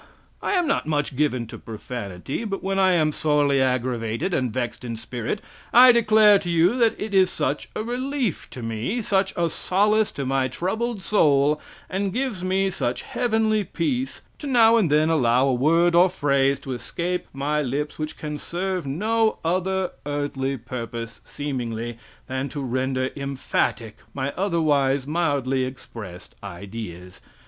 (I 0.41 0.53
am 0.53 0.65
not 0.65 0.87
much 0.87 1.15
given 1.15 1.45
to 1.45 1.59
profanity, 1.59 2.43
but 2.43 2.63
when 2.63 2.79
I 2.79 2.93
am 2.93 3.11
sorely 3.11 3.61
aggravated 3.61 4.33
and 4.33 4.51
vexed 4.51 4.83
in 4.83 4.95
spirit, 4.95 5.43
I 5.71 5.91
declare 5.91 6.39
to 6.39 6.49
you 6.49 6.75
that 6.79 6.99
it 6.99 7.13
is 7.13 7.29
such 7.29 7.69
a 7.75 7.83
relief 7.83 8.49
to 8.49 8.63
me, 8.63 9.03
such 9.03 9.31
a 9.37 9.47
solace 9.47 10.11
to 10.13 10.25
my 10.25 10.47
troubled 10.47 11.03
soul, 11.03 11.61
and 11.87 12.11
gives 12.11 12.43
me 12.43 12.71
such 12.71 13.03
heavenly 13.03 13.63
peace, 13.63 14.23
to 14.39 14.47
now 14.47 14.75
and 14.75 14.89
then 14.89 15.11
allow 15.11 15.45
a 15.45 15.53
word 15.53 15.93
or 15.93 16.09
phrase 16.09 16.59
to 16.61 16.71
escape 16.71 17.27
my 17.31 17.61
lips 17.61 17.99
which 17.99 18.17
can 18.17 18.39
serve 18.39 18.85
the 18.85 18.89
no 18.89 19.37
other 19.45 19.91
earthly 20.07 20.57
purpose, 20.57 21.21
seemingly, 21.23 21.99
than 22.25 22.49
to 22.49 22.63
render 22.63 23.11
emphatic 23.15 23.97
my 24.15 24.33
otherwise 24.35 25.05
mildly 25.05 25.63
expressed 25.63 26.33
ideas. 26.43 27.21